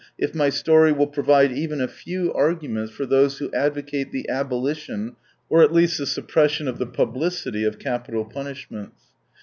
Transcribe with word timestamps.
if 0.17 0.33
my 0.33 0.49
story 0.49 0.91
will 0.91 1.05
provide 1.05 1.51
even 1.51 1.79
a 1.79 1.87
few 1.87 2.33
arguments 2.33 2.91
for 2.91 3.05
those 3.05 3.37
who 3.37 3.53
advocate 3.53 4.11
the 4.11 4.27
abolition, 4.29 5.15
or 5.47 5.61
at 5.61 5.71
least 5.71 5.99
the 5.99 6.07
suppression 6.07 6.67
of 6.67 6.79
the 6.79 6.87
publicity 6.87 7.63
of 7.63 7.77
capital 7.77 8.25
punishments." 8.25 9.11